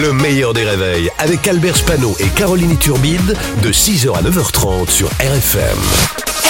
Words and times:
Le 0.00 0.12
meilleur 0.12 0.54
des 0.54 0.64
réveils 0.64 1.10
avec 1.18 1.48
Albert 1.48 1.76
Spano 1.76 2.14
et 2.20 2.28
Caroline 2.28 2.78
Turbide 2.78 3.36
de 3.62 3.72
6h 3.72 4.16
à 4.16 4.22
9h30 4.22 4.88
sur 4.88 5.08
RFM. 5.08 5.78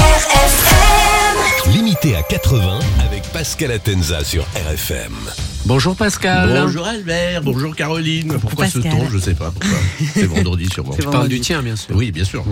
RFM 0.00 1.72
Limité 1.72 2.16
à 2.16 2.22
80 2.22 2.80
avec 3.04 3.22
Pascal 3.32 3.70
Atenza 3.70 4.24
sur 4.24 4.42
RFM. 4.56 5.55
Bonjour 5.66 5.96
Pascal. 5.96 6.60
Bonjour 6.62 6.86
Albert, 6.86 7.42
bonjour 7.42 7.74
Caroline. 7.74 8.34
Pourquoi 8.40 8.68
ce 8.68 8.78
ton 8.78 9.08
Je 9.10 9.18
sais 9.18 9.34
pas 9.34 9.50
pourquoi. 9.50 9.78
C'est 10.14 10.26
vendredi 10.26 10.68
sûrement. 10.72 10.94
Tu 10.96 11.04
parles 11.06 11.26
du 11.28 11.40
tien, 11.40 11.60
bien 11.60 11.74
sûr. 11.74 11.96
Oui, 11.96 12.12
bien 12.12 12.22
sûr. 12.24 12.44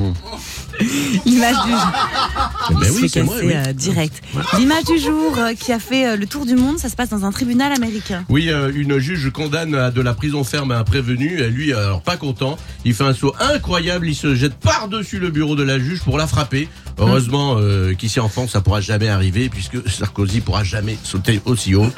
L'image 1.25 1.55
du 1.65 1.71
jour. 1.71 1.93
Mais 2.81 2.87
Il 2.87 2.91
oui, 2.93 3.09
c'est 3.09 3.23
moi. 3.23 3.37
oui. 3.41 3.53
euh, 3.55 3.73
direct. 3.73 4.21
L'image 4.59 4.85
du 4.87 4.99
jour 4.99 5.39
euh, 5.39 5.55
qui 5.55 5.73
a 5.73 5.79
fait 5.79 6.09
euh, 6.09 6.17
le 6.17 6.27
tour 6.27 6.45
du 6.45 6.57
monde, 6.57 6.79
ça 6.79 6.89
se 6.89 6.97
passe 6.97 7.11
dans 7.11 7.25
un 7.25 7.31
tribunal 7.31 7.73
américain. 7.73 8.25
Oui, 8.29 8.49
euh, 8.51 8.73
une 8.75 8.99
juge 8.99 9.31
condamne 9.31 9.77
à 9.77 9.93
de 9.93 10.01
la 10.01 10.15
prison 10.15 10.43
ferme 10.43 10.73
à 10.73 10.79
un 10.79 10.85
prévenu. 10.85 11.41
Et 11.41 11.49
lui, 11.51 11.73
alors 11.73 12.03
pas 12.03 12.17
content, 12.17 12.57
il 12.85 12.95
fait 12.95 13.05
un 13.05 13.15
saut 13.15 13.33
incroyable. 13.39 14.09
Il 14.09 14.17
se 14.17 14.35
jette 14.35 14.55
par-dessus 14.55 15.21
le 15.21 15.31
bureau 15.31 15.55
de 15.55 15.63
la 15.63 15.79
juge 15.79 16.01
pour 16.01 16.19
la 16.19 16.27
frapper. 16.27 16.69
Heureusement 16.99 17.57
euh, 17.59 17.95
qu'ici 17.95 18.19
en 18.21 18.29
France, 18.29 18.51
ça 18.53 18.61
pourra 18.61 18.81
jamais 18.81 19.09
arriver 19.09 19.49
puisque 19.49 19.89
Sarkozy 19.89 20.41
pourra 20.41 20.65
jamais 20.65 20.97
sauter 21.05 21.41
aussi 21.45 21.75
haut. 21.77 21.89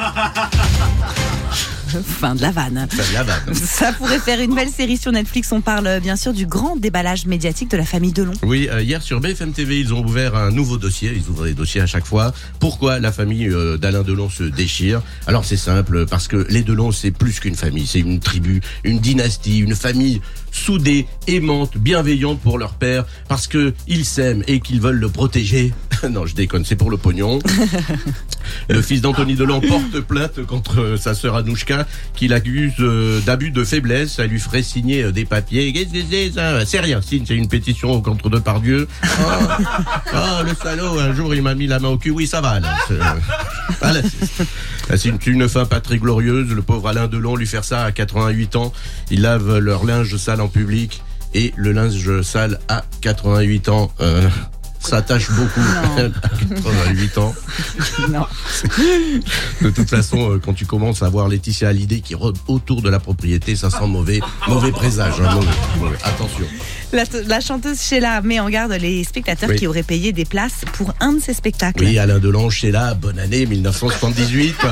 Fin 2.04 2.34
de 2.34 2.42
la 2.42 2.50
vanne. 2.50 2.86
Ça, 2.90 3.02
la 3.12 3.22
vanne. 3.22 3.54
Ça 3.54 3.92
pourrait 3.92 4.18
faire 4.18 4.40
une 4.40 4.54
belle 4.54 4.70
série 4.70 4.96
sur 4.96 5.12
Netflix. 5.12 5.52
On 5.52 5.60
parle 5.60 5.86
euh, 5.86 6.00
bien 6.00 6.16
sûr 6.16 6.32
du 6.32 6.46
grand 6.46 6.76
déballage 6.76 7.26
médiatique 7.26 7.70
de 7.70 7.76
la 7.76 7.84
famille 7.84 8.12
Delon. 8.12 8.32
Oui, 8.42 8.68
euh, 8.70 8.82
hier 8.82 9.02
sur 9.02 9.20
BFM 9.20 9.52
TV, 9.52 9.80
ils 9.80 9.95
ont 9.95 10.04
ouvert 10.04 10.34
un 10.34 10.50
nouveau 10.50 10.78
dossier. 10.78 11.12
Ils 11.14 11.28
ouvrent 11.28 11.45
des 11.45 11.54
dossiers 11.54 11.80
à 11.80 11.86
chaque 11.86 12.06
fois. 12.06 12.32
Pourquoi 12.60 12.98
la 12.98 13.12
famille 13.12 13.48
euh, 13.48 13.76
d'Alain 13.76 14.02
Delon 14.02 14.28
se 14.28 14.45
déchire? 14.45 15.02
Alors 15.26 15.45
c'est 15.45 15.56
simple, 15.56 16.06
parce 16.06 16.28
que 16.28 16.46
les 16.48 16.62
Delon, 16.62 16.92
c'est 16.92 17.10
plus 17.10 17.40
qu'une 17.40 17.56
famille. 17.56 17.87
C'est 17.87 18.00
une 18.00 18.20
tribu, 18.20 18.60
une 18.84 18.98
dynastie, 18.98 19.59
une 19.59 19.74
famille 19.74 20.20
soudée, 20.56 21.06
aimante, 21.26 21.76
bienveillante 21.76 22.40
pour 22.40 22.59
leur 22.59 22.74
père, 22.74 23.04
parce 23.28 23.46
que 23.46 23.74
ils 23.87 24.04
s'aiment 24.04 24.43
et 24.46 24.60
qu'ils 24.60 24.80
veulent 24.80 24.98
le 24.98 25.09
protéger. 25.09 25.73
non, 26.11 26.27
je 26.27 26.35
déconne, 26.35 26.65
c'est 26.65 26.77
pour 26.77 26.91
le 26.91 26.97
pognon. 26.97 27.39
Le 28.69 28.80
fils 28.80 29.01
d'Anthony 29.01 29.35
Delon 29.35 29.61
porte 29.61 30.01
plainte 30.01 30.45
contre 30.47 30.80
euh, 30.80 30.97
sa 30.97 31.15
sœur 31.15 31.35
Anouchka, 31.37 31.87
qui 32.15 32.29
l'accuse 32.29 32.75
euh, 32.80 33.21
d'abus 33.21 33.51
de 33.51 33.65
faiblesse. 33.65 34.19
Elle 34.19 34.30
lui 34.30 34.39
ferait 34.39 34.63
signer 34.63 35.02
euh, 35.05 35.13
des 35.13 35.24
papiers. 35.24 35.73
Qu'est-ce 35.73 35.93
que 35.93 35.99
c'est 36.09 36.30
ça? 36.33 36.65
C'est 36.65 36.80
rien, 36.80 37.01
signe, 37.02 37.24
c'est 37.27 37.35
une 37.35 37.49
pétition 37.49 38.01
contre 38.01 38.29
Depardieu. 38.30 38.87
Oh, 39.05 39.24
oh, 40.15 40.43
le 40.45 40.55
salaud, 40.55 40.99
un 41.01 41.13
jour 41.13 41.35
il 41.35 41.43
m'a 41.43 41.55
mis 41.55 41.67
la 41.67 41.79
main 41.80 41.89
au 41.89 41.99
cul. 41.99 42.11
Oui, 42.11 42.27
ça 42.27 42.41
va 42.41 42.61
là. 42.61 42.74
C'est, 42.89 42.95
voilà, 43.80 44.01
c'est- 44.02 44.47
c'est 44.97 45.09
une, 45.09 45.19
une 45.27 45.49
fin 45.49 45.65
pas 45.65 45.80
très 45.80 45.99
glorieuse. 45.99 46.51
Le 46.51 46.63
pauvre 46.63 46.89
Alain 46.89 47.09
Delon, 47.09 47.35
lui 47.37 47.47
faire 47.47 47.65
ça 47.65 47.85
à 47.85 47.91
88 47.93 48.55
ans. 48.57 48.73
Ils 49.11 49.23
lavent 49.23 49.59
leur 49.59 49.85
linge 49.85 50.17
sale 50.17 50.41
en 50.41 50.49
public. 50.49 51.02
Et 51.35 51.52
le 51.57 51.73
linge 51.73 52.23
sale 52.23 52.61
à 52.69 52.85
88 53.02 53.69
ans, 53.69 53.93
euh, 54.01 54.27
ça 54.87 55.02
tâche 55.02 55.30
beaucoup 55.32 55.60
Non. 55.60 56.12
à 56.23 56.54
88 56.54 57.18
ans. 57.18 57.34
Non. 58.10 58.26
De 59.62 59.70
toute 59.70 59.88
façon, 59.90 60.32
euh, 60.32 60.38
quand 60.45 60.52
tu 60.54 60.66
commences 60.66 61.02
à 61.02 61.09
voir 61.09 61.28
Laetitia 61.28 61.68
Hallyday 61.68 62.01
qui 62.01 62.15
rôde 62.15 62.37
autour 62.46 62.82
de 62.82 62.88
la 62.90 62.98
propriété, 63.01 63.56
ça 63.56 63.70
sent 63.70 63.87
mauvais, 63.87 64.20
mauvais 64.48 64.70
présage. 64.70 65.15
hein, 65.20 65.34
mauvais, 65.34 65.47
mauvais. 65.78 65.97
Attention. 66.04 66.47
La, 66.93 67.04
la 67.26 67.41
chanteuse 67.41 67.81
Sheila 67.82 68.20
met 68.22 68.38
en 68.41 68.48
garde 68.48 68.72
les 68.72 69.03
spectateurs 69.04 69.50
Oui. 69.50 69.56
qui 69.56 69.66
auraient 69.66 69.82
payé 69.82 70.12
des 70.12 70.25
places 70.25 70.65
pour 70.75 70.94
un 71.00 71.15
de 71.15 71.21
ses 71.21 71.34
spectacles. 71.34 71.82
Oui, 71.84 71.98
Alain 71.98 72.19
Delon, 72.19 72.48
Sheila, 72.50 72.94
bonne 72.94 73.19
année 73.19 73.44
1978. 73.47 74.54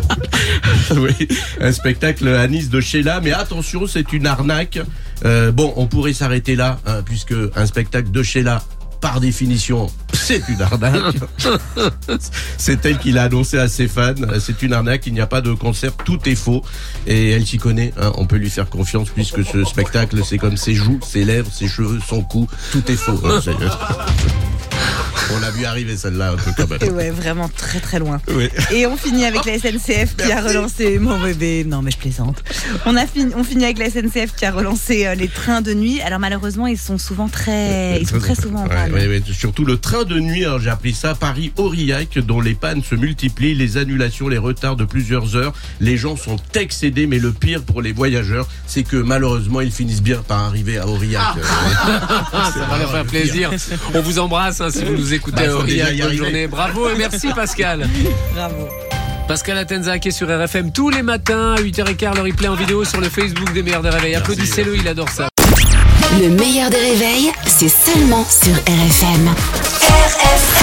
oui, 0.96 1.28
un 1.60 1.72
spectacle 1.72 2.28
à 2.28 2.46
Nice 2.48 2.70
de 2.70 2.80
Sheila, 2.80 3.20
mais 3.20 3.32
attention, 3.32 3.86
c'est 3.86 4.12
une 4.12 4.26
arnaque. 4.26 4.78
Euh, 5.24 5.52
bon, 5.52 5.72
on 5.76 5.86
pourrait 5.86 6.12
s'arrêter 6.12 6.56
là, 6.56 6.78
hein, 6.86 7.02
puisque 7.04 7.34
un 7.54 7.66
spectacle 7.66 8.10
de 8.10 8.22
Sheila, 8.22 8.62
par 9.00 9.20
définition, 9.20 9.88
c'est 10.12 10.42
une 10.48 10.60
arnaque. 10.60 11.14
c'est 12.58 12.84
elle 12.84 12.98
qui 12.98 13.12
l'a 13.12 13.24
annoncé 13.24 13.58
à 13.58 13.68
ses 13.68 13.86
fans. 13.86 14.14
C'est 14.40 14.62
une 14.62 14.72
arnaque, 14.72 15.06
il 15.06 15.12
n'y 15.12 15.20
a 15.20 15.26
pas 15.26 15.40
de 15.40 15.52
concert, 15.52 15.92
tout 16.04 16.18
est 16.28 16.34
faux. 16.34 16.64
Et 17.06 17.30
elle 17.30 17.46
s'y 17.46 17.58
connaît, 17.58 17.92
hein, 18.00 18.12
on 18.16 18.26
peut 18.26 18.36
lui 18.36 18.50
faire 18.50 18.68
confiance, 18.68 19.08
puisque 19.10 19.44
ce 19.44 19.64
spectacle, 19.64 20.20
c'est 20.24 20.38
comme 20.38 20.56
ses 20.56 20.74
joues, 20.74 20.98
ses 21.06 21.24
lèvres, 21.24 21.50
ses 21.52 21.68
cheveux, 21.68 22.00
son 22.06 22.22
cou, 22.22 22.48
tout 22.72 22.90
est 22.90 22.96
faux. 22.96 23.20
hein, 23.24 23.40
on 25.34 25.40
l'a 25.40 25.50
vu 25.50 25.64
arriver 25.64 25.96
celle-là 25.96 26.32
un 26.32 26.36
peu 26.36 26.50
quand 26.56 26.68
même. 26.68 26.78
Et 26.82 26.90
ouais, 26.90 27.10
vraiment 27.10 27.48
très 27.48 27.80
très 27.80 27.98
loin. 27.98 28.20
Oui. 28.28 28.48
Et 28.72 28.86
on 28.86 28.96
finit 28.96 29.24
avec 29.24 29.44
la 29.44 29.58
SNCF 29.58 30.16
qui 30.16 30.32
a 30.32 30.40
relancé 30.40 30.98
mon 30.98 31.18
bébé. 31.20 31.64
Non 31.66 31.82
mais 31.82 31.90
je 31.90 31.98
plaisante. 31.98 32.42
On 32.86 32.96
a 32.96 33.06
fini, 33.06 33.32
on 33.36 33.44
finit 33.44 33.64
avec 33.64 33.78
la 33.78 33.90
SNCF 33.90 34.34
qui 34.36 34.44
a 34.44 34.52
relancé 34.52 35.06
euh, 35.06 35.14
les 35.14 35.28
trains 35.28 35.60
de 35.60 35.74
nuit. 35.74 36.00
Alors 36.00 36.18
malheureusement 36.18 36.66
ils 36.66 36.78
sont 36.78 36.98
souvent 36.98 37.28
très, 37.28 38.00
ils 38.00 38.08
sont 38.08 38.18
très 38.18 38.34
souvent 38.34 38.64
en 38.64 38.68
panne. 38.68 38.92
ouais, 38.92 39.06
ouais. 39.06 39.22
Surtout 39.32 39.64
le 39.64 39.78
train 39.78 40.04
de 40.04 40.18
nuit, 40.18 40.44
alors 40.44 40.60
j'ai 40.60 40.70
appris 40.70 40.94
ça, 40.94 41.14
Paris-Aurillac, 41.14 42.18
dont 42.18 42.40
les 42.40 42.54
pannes 42.54 42.82
se 42.82 42.94
multiplient, 42.94 43.54
les 43.54 43.76
annulations, 43.76 44.28
les 44.28 44.38
retards 44.38 44.76
de 44.76 44.84
plusieurs 44.84 45.36
heures. 45.36 45.52
Les 45.80 45.96
gens 45.96 46.16
sont 46.16 46.36
excédés, 46.54 47.06
mais 47.06 47.18
le 47.18 47.32
pire 47.32 47.62
pour 47.62 47.82
les 47.82 47.92
voyageurs, 47.92 48.48
c'est 48.66 48.82
que 48.82 48.96
malheureusement, 48.96 49.60
ils 49.60 49.72
finissent 49.72 50.02
bien 50.02 50.22
par 50.26 50.44
arriver 50.44 50.78
à 50.78 50.86
Aurillac. 50.86 51.22
Ah, 52.32 52.50
ça 52.54 52.66
va 52.66 52.78
leur 52.78 52.90
faire 52.90 53.04
plaisir. 53.04 53.50
On 53.94 54.00
vous 54.00 54.18
embrasse 54.18 54.60
hein, 54.60 54.70
si 54.70 54.84
vous 54.84 54.92
nous 54.94 55.14
écoutez 55.14 55.17
Bah, 55.26 55.42
faut 55.50 55.62
déjà 55.62 55.84
Aurillac. 55.84 55.90
Bonne 55.96 56.02
arriver. 56.06 56.16
journée. 56.16 56.46
Bravo 56.46 56.88
et 56.90 56.94
merci 56.96 57.28
Pascal. 57.34 57.88
Bravo. 58.34 58.68
Pascal 59.26 59.58
Atenza 59.58 59.98
qui 59.98 60.08
est 60.08 60.12
sur 60.12 60.26
RFM 60.28 60.72
tous 60.72 60.88
les 60.90 61.02
matins 61.02 61.54
à 61.54 61.60
8h15 61.60 62.16
le 62.16 62.22
replay 62.22 62.48
en 62.48 62.54
vidéo 62.54 62.84
sur 62.84 63.00
le 63.00 63.08
Facebook 63.10 63.52
des 63.52 63.62
meilleurs 63.62 63.82
des 63.82 63.90
réveils. 63.90 64.14
Applaudissez-le, 64.14 64.76
il 64.76 64.88
adore 64.88 65.08
ça. 65.10 65.28
Le 66.20 66.28
meilleur 66.30 66.70
des 66.70 66.78
réveils, 66.78 67.30
c'est 67.46 67.68
seulement 67.68 68.24
sur 68.28 68.54
RFM. 68.54 69.28
RFM 69.82 70.57